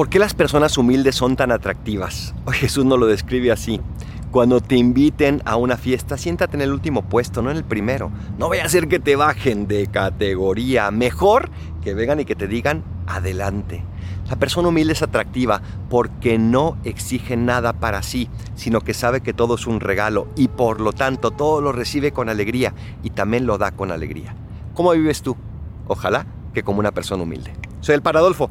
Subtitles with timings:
[0.00, 2.34] ¿Por qué las personas humildes son tan atractivas?
[2.52, 3.82] Jesús nos lo describe así.
[4.30, 8.10] Cuando te inviten a una fiesta, siéntate en el último puesto, no en el primero.
[8.38, 10.90] No vaya a ser que te bajen de categoría.
[10.90, 11.50] Mejor
[11.82, 13.84] que vengan y que te digan adelante.
[14.30, 15.60] La persona humilde es atractiva
[15.90, 20.48] porque no exige nada para sí, sino que sabe que todo es un regalo y
[20.48, 22.72] por lo tanto todo lo recibe con alegría
[23.02, 24.34] y también lo da con alegría.
[24.72, 25.36] ¿Cómo vives tú?
[25.88, 26.24] Ojalá
[26.54, 27.52] que como una persona humilde.
[27.80, 28.50] Soy el Paradolfo.